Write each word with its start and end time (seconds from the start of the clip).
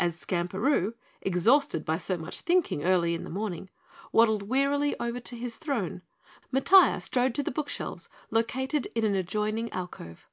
As 0.00 0.16
Skamperoo, 0.16 0.94
exhausted 1.22 1.84
by 1.84 1.96
so 1.96 2.16
much 2.16 2.40
thinking 2.40 2.82
early 2.82 3.14
in 3.14 3.22
the 3.22 3.30
morning, 3.30 3.70
waddled 4.10 4.48
wearily 4.48 4.98
over 4.98 5.20
to 5.20 5.36
his 5.36 5.58
throne, 5.58 6.02
Matiah 6.52 7.00
strode 7.00 7.36
to 7.36 7.42
the 7.44 7.52
book 7.52 7.68
shelves 7.68 8.08
located 8.32 8.88
in 8.96 9.04
an 9.04 9.14
adjoining 9.14 9.72
alcove. 9.72 10.26